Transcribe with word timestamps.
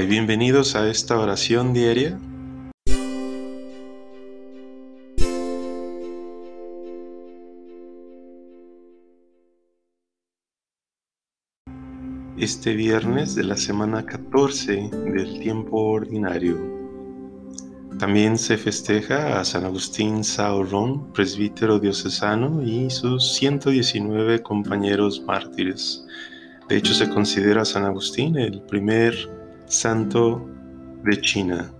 Bienvenidos 0.00 0.74
a 0.74 0.88
esta 0.88 1.18
oración 1.18 1.74
diaria. 1.74 2.18
Este 12.38 12.74
viernes 12.74 13.34
de 13.34 13.44
la 13.44 13.56
semana 13.56 14.04
14 14.06 14.90
del 14.90 15.40
tiempo 15.40 15.76
ordinario. 15.76 16.58
También 17.98 18.38
se 18.38 18.56
festeja 18.56 19.38
a 19.40 19.44
San 19.44 19.64
Agustín 19.64 20.24
Saurón, 20.24 21.12
presbítero 21.12 21.78
diocesano, 21.78 22.62
y 22.62 22.88
sus 22.90 23.34
119 23.34 24.42
compañeros 24.42 25.22
mártires. 25.22 26.04
De 26.68 26.78
hecho, 26.78 26.94
se 26.94 27.10
considera 27.10 27.62
a 27.62 27.66
San 27.66 27.84
Agustín 27.84 28.36
el 28.38 28.62
primer 28.62 29.41
santo 29.72 30.46
de 31.02 31.18
China. 31.22 31.72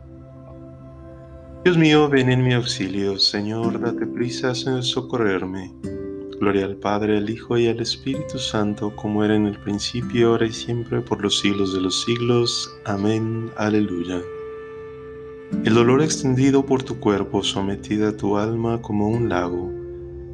Dios 1.62 1.76
mío, 1.76 2.08
ven 2.08 2.30
en 2.30 2.42
mi 2.42 2.54
auxilio, 2.54 3.18
Señor, 3.18 3.78
date 3.78 4.06
prisa 4.06 4.52
en 4.66 4.82
socorrerme. 4.82 5.70
Gloria 6.40 6.64
al 6.64 6.76
Padre, 6.76 7.18
al 7.18 7.28
Hijo 7.28 7.58
y 7.58 7.68
al 7.68 7.80
Espíritu 7.80 8.38
Santo, 8.38 8.96
como 8.96 9.22
era 9.22 9.36
en 9.36 9.46
el 9.46 9.58
principio, 9.58 10.30
ahora 10.30 10.46
y 10.46 10.52
siempre, 10.52 11.02
por 11.02 11.22
los 11.22 11.38
siglos 11.38 11.74
de 11.74 11.82
los 11.82 12.02
siglos. 12.02 12.74
Amén. 12.86 13.50
Aleluya. 13.56 14.22
El 15.64 15.74
dolor 15.74 16.02
extendido 16.02 16.64
por 16.64 16.82
tu 16.82 16.98
cuerpo, 16.98 17.44
sometida 17.44 18.16
tu 18.16 18.38
alma 18.38 18.80
como 18.80 19.06
un 19.06 19.28
lago, 19.28 19.70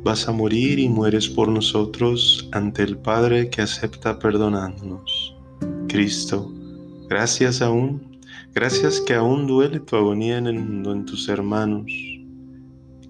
vas 0.04 0.28
a 0.28 0.32
morir 0.32 0.78
y 0.78 0.88
mueres 0.88 1.28
por 1.28 1.48
nosotros 1.48 2.48
ante 2.52 2.84
el 2.84 2.96
Padre 2.98 3.50
que 3.50 3.62
acepta 3.62 4.18
perdonándonos. 4.18 5.34
Cristo, 5.88 6.52
gracias 7.08 7.62
aún, 7.62 8.18
gracias 8.54 9.00
que 9.00 9.14
aún 9.14 9.46
duele 9.46 9.80
tu 9.80 9.96
agonía 9.96 10.38
en 10.38 10.46
el 10.46 10.60
mundo, 10.60 10.92
en 10.92 11.04
tus 11.04 11.28
hermanos, 11.28 11.90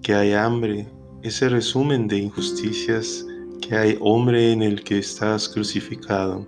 que 0.01 0.13
hay 0.13 0.33
hambre, 0.33 0.87
ese 1.21 1.49
resumen 1.49 2.07
de 2.07 2.17
injusticias, 2.17 3.25
que 3.61 3.75
hay 3.75 3.97
hombre 3.99 4.51
en 4.51 4.61
el 4.61 4.83
que 4.83 4.99
estás 4.99 5.49
crucificado. 5.49 6.47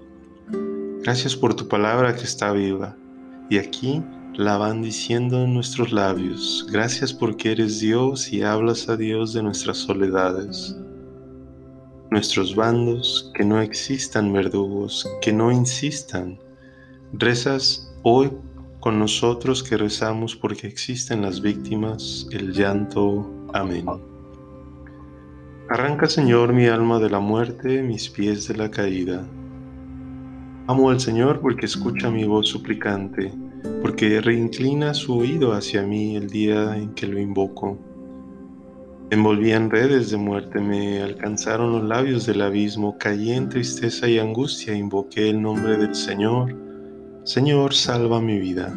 Gracias 1.03 1.35
por 1.35 1.53
tu 1.55 1.67
palabra 1.67 2.15
que 2.15 2.23
está 2.23 2.51
viva. 2.51 2.95
Y 3.49 3.57
aquí 3.57 4.01
la 4.35 4.57
van 4.57 4.81
diciendo 4.81 5.43
en 5.43 5.53
nuestros 5.53 5.91
labios. 5.91 6.65
Gracias 6.71 7.11
porque 7.11 7.51
eres 7.51 7.79
Dios 7.79 8.31
y 8.31 8.43
hablas 8.43 8.87
a 8.87 8.95
Dios 8.95 9.33
de 9.33 9.43
nuestras 9.43 9.77
soledades. 9.77 10.75
Nuestros 12.11 12.55
bandos, 12.55 13.31
que 13.35 13.43
no 13.43 13.61
existan 13.61 14.31
verdugos, 14.31 15.07
que 15.21 15.33
no 15.33 15.51
insistan. 15.51 16.39
Rezas 17.13 17.93
hoy 18.03 18.31
con 18.79 18.99
nosotros 18.99 19.63
que 19.63 19.77
rezamos 19.77 20.35
porque 20.35 20.67
existen 20.67 21.21
las 21.21 21.41
víctimas, 21.41 22.27
el 22.31 22.53
llanto. 22.53 23.29
Amén. 23.53 23.85
Arranca, 25.69 26.07
Señor, 26.07 26.53
mi 26.53 26.67
alma 26.67 26.99
de 26.99 27.09
la 27.09 27.19
muerte, 27.19 27.81
mis 27.81 28.09
pies 28.09 28.47
de 28.47 28.55
la 28.55 28.69
caída. 28.69 29.25
Amo 30.67 30.89
al 30.89 30.99
Señor 30.99 31.39
porque 31.41 31.65
escucha 31.65 32.09
mi 32.09 32.25
voz 32.25 32.47
suplicante 32.47 33.31
porque 33.81 34.21
reinclina 34.21 34.93
su 34.93 35.17
oído 35.17 35.53
hacia 35.53 35.83
mí 35.83 36.15
el 36.15 36.27
día 36.27 36.75
en 36.75 36.93
que 36.93 37.07
lo 37.07 37.19
invoco. 37.19 37.77
Envolví 39.09 39.51
en 39.51 39.69
redes 39.69 40.11
de 40.11 40.17
muerte, 40.17 40.59
me 40.59 41.01
alcanzaron 41.01 41.73
los 41.73 41.83
labios 41.83 42.25
del 42.25 42.41
abismo, 42.41 42.97
caí 42.97 43.31
en 43.31 43.49
tristeza 43.49 44.07
y 44.07 44.19
angustia, 44.19 44.73
invoqué 44.73 45.29
el 45.29 45.41
nombre 45.41 45.77
del 45.77 45.93
Señor. 45.93 46.55
Señor, 47.23 47.75
salva 47.75 48.19
mi 48.19 48.39
vida. 48.39 48.73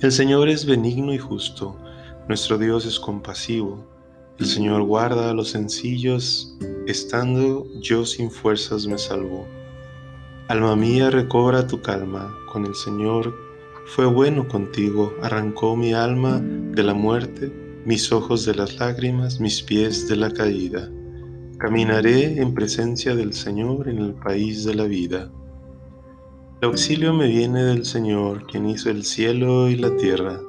El 0.00 0.10
Señor 0.10 0.48
es 0.48 0.66
benigno 0.66 1.14
y 1.14 1.18
justo, 1.18 1.76
nuestro 2.28 2.58
Dios 2.58 2.84
es 2.86 2.98
compasivo. 2.98 3.86
El 4.38 4.46
Señor 4.46 4.82
guarda 4.82 5.30
a 5.30 5.32
los 5.32 5.50
sencillos, 5.50 6.56
estando 6.88 7.64
yo 7.80 8.04
sin 8.04 8.32
fuerzas 8.32 8.88
me 8.88 8.98
salvó. 8.98 9.46
Alma 10.48 10.74
mía, 10.74 11.08
recobra 11.10 11.68
tu 11.68 11.80
calma, 11.80 12.36
con 12.52 12.66
el 12.66 12.74
Señor 12.74 13.32
fue 13.86 14.06
bueno 14.06 14.48
contigo, 14.48 15.14
arrancó 15.22 15.76
mi 15.76 15.92
alma 15.92 16.40
de 16.40 16.82
la 16.82 16.94
muerte, 16.94 17.52
mis 17.84 18.10
ojos 18.10 18.44
de 18.44 18.56
las 18.56 18.76
lágrimas, 18.80 19.38
mis 19.38 19.62
pies 19.62 20.08
de 20.08 20.16
la 20.16 20.32
caída. 20.32 20.90
Caminaré 21.58 22.40
en 22.40 22.52
presencia 22.52 23.14
del 23.14 23.32
Señor 23.32 23.88
en 23.88 23.98
el 23.98 24.14
país 24.14 24.64
de 24.64 24.74
la 24.74 24.84
vida. 24.84 25.30
El 26.62 26.68
auxilio 26.68 27.12
me 27.12 27.28
viene 27.28 27.62
del 27.64 27.84
Señor, 27.84 28.46
quien 28.46 28.66
hizo 28.66 28.88
el 28.88 29.04
cielo 29.04 29.68
y 29.68 29.76
la 29.76 29.94
tierra. 29.98 30.40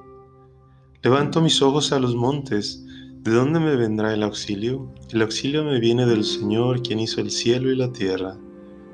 Levanto 1.03 1.41
mis 1.41 1.62
ojos 1.62 1.91
a 1.91 2.00
los 2.00 2.16
montes, 2.16 2.81
¿de 3.23 3.31
dónde 3.31 3.59
me 3.59 3.75
vendrá 3.75 4.13
el 4.13 4.23
auxilio? 4.23 4.90
El 5.12 5.23
auxilio 5.23 5.66
me 5.66 5.81
viene 5.81 6.06
del 6.06 6.23
Señor, 6.23 6.81
quien 6.81 7.01
hizo 7.01 7.19
el 7.19 7.29
cielo 7.29 7.69
y 7.73 7.75
la 7.75 7.91
tierra. 7.91 8.38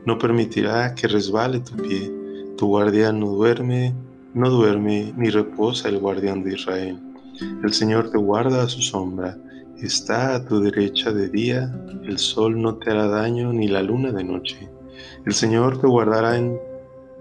No 0.07 0.17
permitirá 0.17 0.95
que 0.95 1.07
resbale 1.07 1.59
tu 1.59 1.75
pie, 1.75 2.11
tu 2.57 2.65
guardián 2.65 3.19
no 3.19 3.27
duerme, 3.27 3.93
no 4.33 4.49
duerme 4.49 5.13
ni 5.15 5.29
reposa 5.29 5.89
el 5.89 5.99
guardián 5.99 6.43
de 6.43 6.55
Israel. 6.55 6.99
El 7.63 7.73
Señor 7.73 8.09
te 8.09 8.17
guarda 8.17 8.63
a 8.63 8.69
su 8.69 8.81
sombra, 8.81 9.37
está 9.77 10.33
a 10.33 10.43
tu 10.43 10.61
derecha 10.61 11.11
de 11.11 11.29
día, 11.29 11.71
el 12.05 12.17
sol 12.17 12.59
no 12.59 12.77
te 12.77 12.89
hará 12.89 13.07
daño 13.07 13.53
ni 13.53 13.67
la 13.67 13.83
luna 13.83 14.11
de 14.11 14.23
noche. 14.23 14.67
El 15.27 15.33
Señor 15.35 15.79
te 15.79 15.85
guardará 15.85 16.37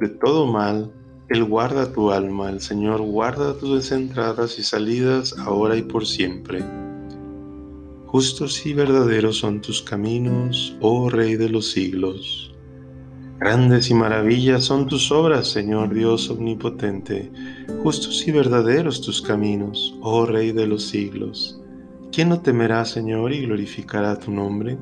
de 0.02 0.08
todo 0.08 0.46
mal, 0.48 0.92
Él 1.28 1.44
guarda 1.44 1.92
tu 1.92 2.10
alma, 2.10 2.50
el 2.50 2.60
Señor 2.60 3.00
guarda 3.02 3.56
tus 3.56 3.92
entradas 3.92 4.58
y 4.58 4.64
salidas 4.64 5.32
ahora 5.38 5.76
y 5.76 5.82
por 5.82 6.06
siempre. 6.06 6.64
Justos 8.06 8.66
y 8.66 8.74
verdaderos 8.74 9.38
son 9.38 9.60
tus 9.60 9.80
caminos, 9.80 10.76
oh 10.80 11.08
Rey 11.08 11.36
de 11.36 11.48
los 11.48 11.70
siglos. 11.70 12.52
Grandes 13.38 13.90
y 13.90 13.94
maravillas 13.94 14.64
son 14.64 14.88
tus 14.88 15.12
obras, 15.12 15.46
Señor 15.46 15.94
Dios 15.94 16.28
omnipotente, 16.28 17.30
justos 17.84 18.26
y 18.26 18.32
verdaderos 18.32 19.02
tus 19.02 19.22
caminos, 19.22 19.94
oh 20.02 20.26
Rey 20.26 20.50
de 20.50 20.66
los 20.66 20.82
siglos. 20.82 21.60
¿Quién 22.10 22.30
no 22.30 22.40
temerá, 22.40 22.84
Señor, 22.84 23.32
y 23.32 23.46
glorificará 23.46 24.18
tu 24.18 24.32
nombre? 24.32 24.76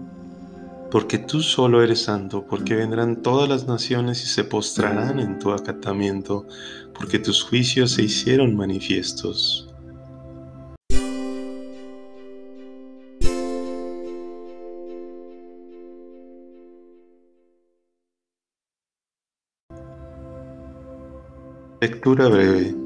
Porque 0.90 1.18
tú 1.18 1.40
solo 1.40 1.84
eres 1.84 2.02
santo, 2.02 2.44
porque 2.48 2.74
vendrán 2.74 3.22
todas 3.22 3.48
las 3.48 3.66
naciones 3.68 4.24
y 4.24 4.26
se 4.26 4.42
postrarán 4.42 5.20
en 5.20 5.38
tu 5.38 5.52
acatamiento, 5.52 6.46
porque 6.98 7.20
tus 7.20 7.44
juicios 7.44 7.92
se 7.92 8.02
hicieron 8.02 8.56
manifiestos. 8.56 9.68
Lectura 21.80 22.28
breve. 22.28 22.79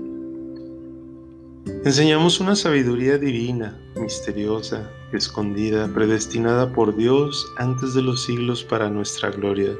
Enseñamos 1.84 2.40
una 2.40 2.56
sabiduría 2.56 3.18
divina, 3.18 3.78
misteriosa, 3.94 4.90
escondida, 5.12 5.86
predestinada 5.92 6.72
por 6.72 6.96
Dios 6.96 7.46
antes 7.58 7.92
de 7.92 8.00
los 8.00 8.24
siglos 8.24 8.64
para 8.64 8.88
nuestra 8.88 9.28
gloria. 9.28 9.76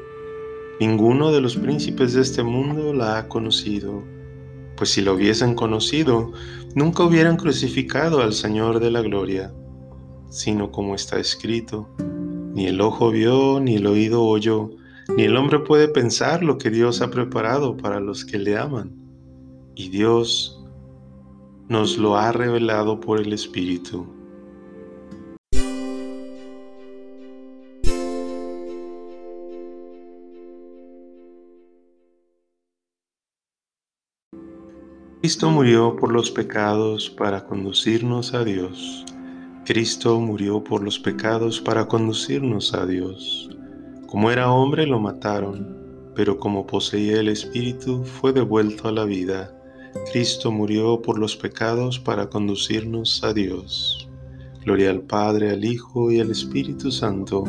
Ninguno 0.79 1.31
de 1.31 1.41
los 1.41 1.55
príncipes 1.55 2.13
de 2.13 2.21
este 2.21 2.43
mundo 2.43 2.93
la 2.93 3.17
ha 3.17 3.27
conocido, 3.27 4.03
pues 4.77 4.91
si 4.91 5.01
lo 5.01 5.15
hubiesen 5.15 5.55
conocido, 5.55 6.31
nunca 6.75 7.03
hubieran 7.03 7.37
crucificado 7.37 8.21
al 8.21 8.33
Señor 8.33 8.79
de 8.79 8.91
la 8.91 9.01
gloria, 9.01 9.51
sino 10.29 10.71
como 10.71 10.93
está 10.93 11.17
escrito, 11.17 11.89
ni 12.53 12.67
el 12.67 12.81
ojo 12.81 13.09
vio, 13.09 13.59
ni 13.59 13.77
el 13.77 13.87
oído 13.87 14.23
oyó, 14.23 14.69
ni 15.17 15.23
el 15.23 15.35
hombre 15.35 15.57
puede 15.57 15.87
pensar 15.87 16.43
lo 16.43 16.59
que 16.59 16.69
Dios 16.69 17.01
ha 17.01 17.09
preparado 17.09 17.75
para 17.75 17.99
los 17.99 18.25
que 18.25 18.37
le 18.37 18.59
aman 18.59 18.91
y 19.73 19.89
Dios 19.89 20.61
nos 21.67 21.97
lo 21.97 22.15
ha 22.15 22.31
revelado 22.31 22.99
por 22.99 23.19
el 23.19 23.33
Espíritu. 23.33 24.05
Cristo 35.21 35.49
murió 35.49 35.95
por 35.95 36.11
los 36.11 36.29
pecados 36.29 37.09
para 37.09 37.45
conducirnos 37.45 38.35
a 38.35 38.43
Dios. 38.43 39.03
Cristo 39.65 40.19
murió 40.19 40.63
por 40.63 40.83
los 40.83 40.99
pecados 40.99 41.59
para 41.59 41.87
conducirnos 41.87 42.75
a 42.75 42.85
Dios. 42.85 43.49
Como 44.05 44.29
era 44.29 44.51
hombre 44.51 44.85
lo 44.85 44.99
mataron, 44.99 46.11
pero 46.13 46.37
como 46.37 46.67
poseía 46.67 47.19
el 47.19 47.29
Espíritu 47.29 48.03
fue 48.03 48.33
devuelto 48.33 48.87
a 48.87 48.91
la 48.91 49.05
vida 49.05 49.51
Cristo 50.03 50.51
murió 50.51 51.01
por 51.01 51.17
los 51.17 51.35
pecados 51.35 51.99
para 51.99 52.29
conducirnos 52.29 53.23
a 53.23 53.33
Dios. 53.33 54.07
Gloria 54.63 54.89
al 54.89 55.01
Padre, 55.01 55.51
al 55.51 55.63
Hijo 55.63 56.11
y 56.11 56.19
al 56.19 56.31
Espíritu 56.31 56.91
Santo. 56.91 57.45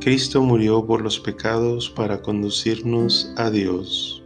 Cristo 0.00 0.42
murió 0.42 0.86
por 0.86 1.02
los 1.02 1.18
pecados 1.18 1.90
para 1.90 2.22
conducirnos 2.22 3.32
a 3.36 3.50
Dios. 3.50 4.22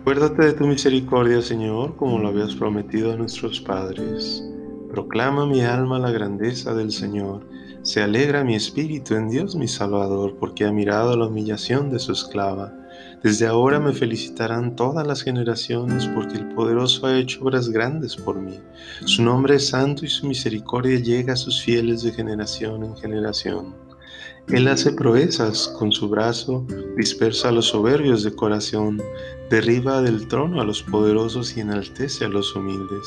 Acuérdate 0.00 0.46
de 0.46 0.52
tu 0.54 0.66
misericordia, 0.66 1.40
Señor, 1.40 1.96
como 1.96 2.18
lo 2.18 2.28
habías 2.28 2.54
prometido 2.54 3.12
a 3.12 3.16
nuestros 3.16 3.60
padres. 3.60 4.44
Proclama 4.90 5.46
mi 5.46 5.60
alma 5.60 5.98
la 5.98 6.10
grandeza 6.10 6.74
del 6.74 6.90
Señor. 6.90 7.46
Se 7.82 8.02
alegra 8.02 8.44
mi 8.44 8.54
espíritu 8.54 9.14
en 9.14 9.28
Dios 9.28 9.54
mi 9.54 9.68
Salvador, 9.68 10.36
porque 10.40 10.64
ha 10.64 10.72
mirado 10.72 11.16
la 11.16 11.26
humillación 11.26 11.90
de 11.90 11.98
su 11.98 12.12
esclava. 12.12 12.72
Desde 13.22 13.46
ahora 13.46 13.80
me 13.80 13.92
felicitarán 13.92 14.76
todas 14.76 15.04
las 15.04 15.22
generaciones, 15.22 16.06
porque 16.14 16.36
el 16.36 16.48
poderoso 16.54 17.06
ha 17.06 17.18
hecho 17.18 17.42
obras 17.42 17.68
grandes 17.68 18.14
por 18.14 18.40
mí. 18.40 18.60
Su 19.06 19.22
nombre 19.22 19.56
es 19.56 19.68
santo 19.68 20.04
y 20.04 20.08
su 20.08 20.26
misericordia 20.26 21.00
llega 21.00 21.32
a 21.32 21.36
sus 21.36 21.60
fieles 21.60 22.02
de 22.02 22.12
generación 22.12 22.84
en 22.84 22.96
generación. 22.96 23.74
Él 24.48 24.68
hace 24.68 24.92
proezas 24.92 25.68
con 25.78 25.90
su 25.90 26.08
brazo, 26.08 26.64
dispersa 26.96 27.48
a 27.48 27.52
los 27.52 27.66
soberbios 27.66 28.22
de 28.22 28.34
corazón, 28.34 29.02
derriba 29.50 30.00
del 30.00 30.28
trono 30.28 30.60
a 30.60 30.64
los 30.64 30.82
poderosos 30.84 31.56
y 31.56 31.60
enaltece 31.60 32.24
a 32.24 32.28
los 32.28 32.54
humildes. 32.54 33.06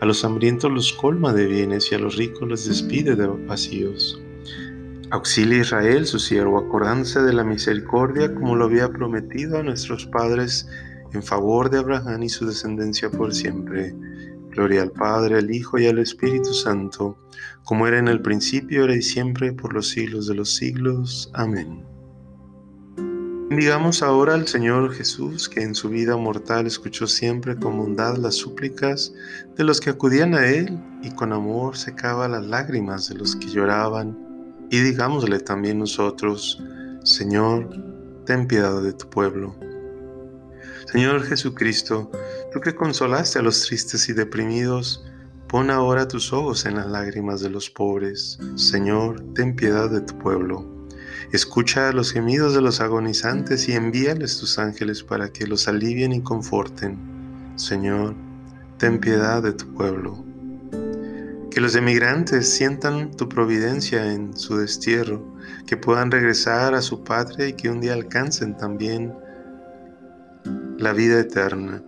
A 0.00 0.06
los 0.06 0.24
hambrientos 0.24 0.70
los 0.70 0.92
colma 0.92 1.34
de 1.34 1.46
bienes 1.46 1.90
y 1.90 1.96
a 1.96 1.98
los 1.98 2.16
ricos 2.16 2.48
los 2.48 2.66
despide 2.66 3.16
de 3.16 3.26
vacíos. 3.26 4.18
Auxilia 5.10 5.60
Israel, 5.60 6.06
su 6.06 6.20
siervo, 6.20 6.58
acordándose 6.58 7.20
de 7.22 7.32
la 7.32 7.42
misericordia 7.42 8.32
como 8.32 8.54
lo 8.54 8.66
había 8.66 8.88
prometido 8.88 9.58
a 9.58 9.62
nuestros 9.64 10.06
padres 10.06 10.68
en 11.12 11.22
favor 11.22 11.68
de 11.68 11.78
Abraham 11.78 12.22
y 12.22 12.28
su 12.28 12.46
descendencia 12.46 13.10
por 13.10 13.34
siempre. 13.34 13.94
Gloria 14.50 14.82
al 14.82 14.92
Padre, 14.92 15.38
al 15.38 15.50
Hijo 15.50 15.78
y 15.78 15.86
al 15.86 15.98
Espíritu 15.98 16.52
Santo, 16.54 17.16
como 17.64 17.86
era 17.86 17.98
en 17.98 18.08
el 18.08 18.20
principio, 18.20 18.82
ahora 18.82 18.96
y 18.96 19.02
siempre, 19.02 19.52
por 19.52 19.72
los 19.72 19.88
siglos 19.88 20.26
de 20.26 20.34
los 20.34 20.54
siglos. 20.54 21.30
Amén. 21.34 21.84
Digamos 23.50 24.04
ahora 24.04 24.34
al 24.34 24.46
Señor 24.46 24.92
Jesús, 24.92 25.48
que 25.48 25.62
en 25.62 25.74
su 25.74 25.88
vida 25.88 26.16
mortal 26.16 26.68
escuchó 26.68 27.08
siempre 27.08 27.56
con 27.56 27.76
bondad 27.76 28.16
las 28.16 28.36
súplicas 28.36 29.12
de 29.56 29.64
los 29.64 29.80
que 29.80 29.90
acudían 29.90 30.34
a 30.34 30.46
Él 30.46 30.78
y 31.02 31.10
con 31.10 31.32
amor 31.32 31.76
secaba 31.76 32.28
las 32.28 32.46
lágrimas 32.46 33.08
de 33.08 33.16
los 33.16 33.34
que 33.34 33.48
lloraban. 33.48 34.29
Y 34.70 34.80
digámosle 34.80 35.40
también 35.40 35.80
nosotros, 35.80 36.62
Señor, 37.02 37.68
ten 38.24 38.46
piedad 38.46 38.80
de 38.80 38.92
tu 38.92 39.10
pueblo. 39.10 39.56
Señor 40.92 41.24
Jesucristo, 41.24 42.10
tú 42.52 42.60
que 42.60 42.74
consolaste 42.74 43.40
a 43.40 43.42
los 43.42 43.66
tristes 43.66 44.08
y 44.08 44.12
deprimidos, 44.12 45.04
pon 45.48 45.70
ahora 45.70 46.06
tus 46.06 46.32
ojos 46.32 46.66
en 46.66 46.76
las 46.76 46.86
lágrimas 46.86 47.40
de 47.40 47.50
los 47.50 47.68
pobres. 47.68 48.38
Señor, 48.54 49.20
ten 49.34 49.56
piedad 49.56 49.90
de 49.90 50.02
tu 50.02 50.16
pueblo. 50.18 50.64
Escucha 51.32 51.92
los 51.92 52.12
gemidos 52.12 52.54
de 52.54 52.60
los 52.60 52.80
agonizantes 52.80 53.68
y 53.68 53.72
envíales 53.72 54.38
tus 54.38 54.58
ángeles 54.58 55.02
para 55.02 55.32
que 55.32 55.48
los 55.48 55.66
alivien 55.66 56.12
y 56.12 56.22
conforten. 56.22 56.96
Señor, 57.56 58.14
ten 58.78 59.00
piedad 59.00 59.42
de 59.42 59.52
tu 59.52 59.72
pueblo. 59.74 60.29
Que 61.50 61.60
los 61.60 61.74
emigrantes 61.74 62.48
sientan 62.48 63.10
tu 63.16 63.28
providencia 63.28 64.12
en 64.12 64.36
su 64.36 64.56
destierro, 64.56 65.36
que 65.66 65.76
puedan 65.76 66.10
regresar 66.10 66.74
a 66.74 66.82
su 66.82 67.02
patria 67.02 67.48
y 67.48 67.54
que 67.54 67.68
un 67.68 67.80
día 67.80 67.94
alcancen 67.94 68.56
también 68.56 69.12
la 70.78 70.92
vida 70.92 71.20
eterna. 71.20 71.82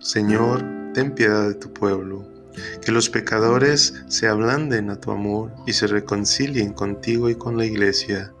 Señor, 0.00 0.64
ten 0.94 1.14
piedad 1.14 1.48
de 1.48 1.54
tu 1.54 1.72
pueblo. 1.72 2.28
Que 2.82 2.92
los 2.92 3.08
pecadores 3.08 3.94
se 4.08 4.28
ablanden 4.28 4.90
a 4.90 5.00
tu 5.00 5.10
amor 5.10 5.52
y 5.66 5.72
se 5.72 5.86
reconcilien 5.86 6.72
contigo 6.72 7.30
y 7.30 7.34
con 7.34 7.56
la 7.56 7.66
iglesia. 7.66 8.32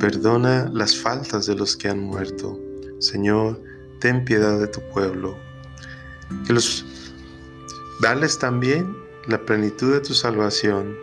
Perdona 0.00 0.68
las 0.72 0.96
faltas 0.96 1.46
de 1.46 1.54
los 1.54 1.76
que 1.76 1.88
han 1.88 2.00
muerto. 2.00 2.58
Señor, 2.98 3.60
ten 4.00 4.24
piedad 4.24 4.58
de 4.58 4.68
tu 4.68 4.80
pueblo. 4.92 5.36
Que 6.46 6.52
los 6.52 6.84
dales 8.00 8.38
también 8.38 9.07
la 9.28 9.44
plenitud 9.44 9.92
de 9.92 10.00
tu 10.00 10.14
salvación. 10.14 10.96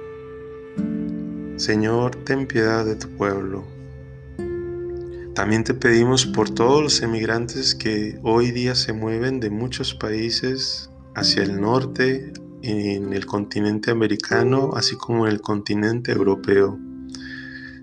Señor, 1.58 2.16
ten 2.26 2.48
piedad 2.48 2.84
de 2.84 2.96
tu 2.96 3.08
pueblo. 3.10 3.64
También 5.36 5.64
te 5.64 5.76
pedimos 5.76 6.26
por 6.26 6.50
todos 6.50 6.82
los 6.82 7.02
emigrantes 7.04 7.76
que 7.76 8.18
hoy 8.24 8.50
día 8.50 8.74
se 8.74 8.94
mueven 8.94 9.40
de 9.40 9.52
muchos 9.52 9.94
países 9.94 10.90
hacia 11.14 11.44
el 11.44 11.62
norte, 11.62 12.34
en 12.64 13.14
el 13.14 13.28
continente 13.28 13.92
americano, 13.92 14.72
así 14.76 14.96
como 14.96 15.28
en 15.28 15.34
el 15.34 15.42
continente 15.42 16.12
europeo. 16.12 16.80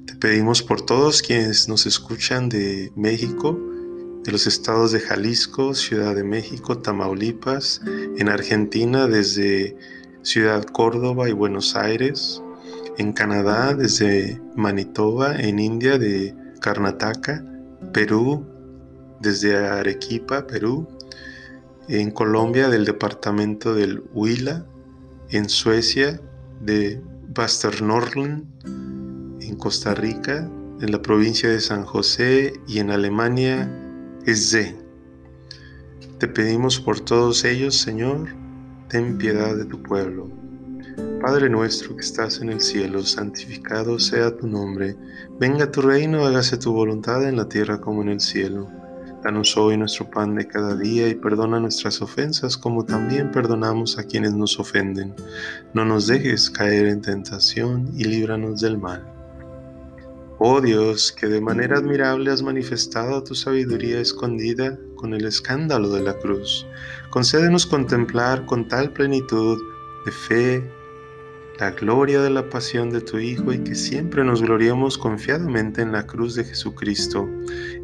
Te 0.07 0.17
pedimos 0.17 0.61
por 0.61 0.83
todos 0.83 1.23
quienes 1.23 1.69
nos 1.69 1.87
escuchan 1.87 2.49
de 2.49 2.91
México, 2.97 3.57
de 4.25 4.33
los 4.33 4.49
estados 4.49 4.91
de 4.91 4.99
Jalisco, 4.99 5.73
Ciudad 5.75 6.17
de 6.17 6.25
México, 6.25 6.79
Tamaulipas, 6.79 7.81
en 8.17 8.29
Argentina 8.29 9.07
desde 9.07 9.77
Ciudad 10.23 10.65
Córdoba 10.65 11.29
y 11.29 11.33
Buenos 11.33 11.77
Aires, 11.77 12.43
en 12.99 13.13
Canadá 13.13 13.75
desde 13.75 14.41
Manitoba, 14.55 15.37
en 15.37 15.59
India 15.59 15.99
de 15.99 16.35
Karnataka, 16.61 17.45
Perú, 17.93 18.47
desde 19.21 19.57
Arequipa, 19.57 20.47
Perú, 20.47 20.89
en 21.89 22.11
Colombia 22.11 22.69
del 22.69 22.85
departamento 22.85 23.75
del 23.75 24.03
Huila, 24.13 24.65
en 25.31 25.49
Suecia 25.49 26.21
de 26.61 27.03
Västernorrland, 27.29 28.45
en 29.43 29.57
Costa 29.57 29.95
Rica, 29.95 30.49
en 30.81 30.93
la 30.93 31.03
provincia 31.03 31.49
de 31.49 31.61
San 31.61 31.85
José 31.85 32.53
y 32.67 32.79
en 32.79 32.91
Alemania 32.91 33.71
es 34.27 34.57
Te 36.19 36.29
pedimos 36.29 36.79
por 36.81 37.01
todos 37.01 37.45
ellos, 37.45 37.77
Señor, 37.77 38.42
ten 38.93 39.17
piedad 39.17 39.57
de 39.57 39.65
tu 39.65 39.83
pueblo. 39.83 40.29
Padre 41.23 41.49
nuestro 41.49 41.97
que 41.97 42.03
estás 42.03 42.43
en 42.43 42.51
el 42.51 42.61
cielo, 42.61 43.03
santificado 43.03 43.99
sea 43.99 44.37
tu 44.37 44.47
nombre, 44.47 44.97
venga 45.41 45.73
tu 45.73 45.81
reino, 45.81 46.27
hágase 46.27 46.59
tu 46.59 46.75
voluntad 46.75 47.27
en 47.27 47.39
la 47.39 47.49
tierra 47.49 47.81
como 47.81 48.03
en 48.03 48.11
el 48.11 48.21
cielo. 48.21 48.69
Danos 49.25 49.57
hoy 49.57 49.79
nuestro 49.79 50.11
pan 50.11 50.35
de 50.35 50.47
cada 50.47 50.77
día 50.77 51.09
y 51.09 51.15
perdona 51.15 51.59
nuestras 51.59 52.03
ofensas 52.03 52.59
como 52.59 52.85
también 52.85 53.31
perdonamos 53.31 53.99
a 53.99 54.05
quienes 54.05 54.35
nos 54.35 54.61
ofenden. 54.61 55.15
No 55.73 55.87
nos 55.87 56.07
dejes 56.07 56.51
caer 56.51 56.89
en 56.89 57.01
tentación 57.01 57.89
y 57.97 58.05
líbranos 58.05 58.61
del 58.61 58.77
mal. 58.77 59.12
Oh 60.45 60.61
Dios, 60.61 61.13
que 61.13 61.29
de 61.29 61.41
manera 61.41 61.79
admirable 61.79 62.29
has 62.29 62.43
manifestado 62.43 63.23
tu 63.23 63.33
sabiduría 63.33 64.01
escondida 64.01 64.77
con 64.97 65.15
el 65.15 65.25
escándalo 65.25 65.89
de 65.91 66.03
la 66.03 66.19
cruz, 66.19 66.67
concédenos 67.11 67.65
contemplar 67.65 68.45
con 68.47 68.67
tal 68.67 68.93
plenitud 68.93 69.57
de 70.05 70.11
fe, 70.11 70.73
la 71.61 71.71
gloria 71.71 72.21
de 72.21 72.31
la 72.31 72.51
pasión 72.51 72.91
de 72.91 73.01
tu 73.01 73.19
Hijo 73.19 73.53
y 73.53 73.63
que 73.63 73.77
siempre 73.77 74.25
nos 74.25 74.43
gloriemos 74.43 74.99
confiadamente 74.99 75.81
en 75.81 75.93
la 75.93 76.09
cruz 76.09 76.35
de 76.35 76.43
Jesucristo, 76.43 77.31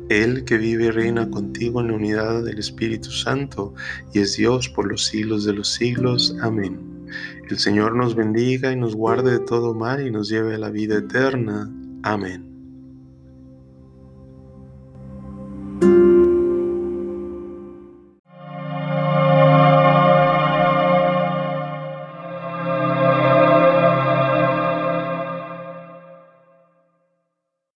Él 0.08 0.44
que 0.44 0.58
vive 0.58 0.86
y 0.86 0.90
reina 0.90 1.30
contigo 1.30 1.80
en 1.80 1.86
la 1.86 1.94
unidad 1.94 2.42
del 2.42 2.58
Espíritu 2.58 3.12
Santo 3.12 3.72
y 4.12 4.18
es 4.18 4.36
Dios 4.36 4.68
por 4.68 4.88
los 4.90 5.04
siglos 5.04 5.44
de 5.44 5.52
los 5.52 5.74
siglos. 5.74 6.34
Amén. 6.42 7.06
El 7.48 7.56
Señor 7.60 7.94
nos 7.94 8.16
bendiga 8.16 8.72
y 8.72 8.76
nos 8.76 8.96
guarde 8.96 9.30
de 9.30 9.46
todo 9.46 9.74
mal 9.74 10.04
y 10.04 10.10
nos 10.10 10.28
lleve 10.28 10.56
a 10.56 10.58
la 10.58 10.70
vida 10.70 10.98
eterna. 10.98 11.72
Amén. 12.02 12.47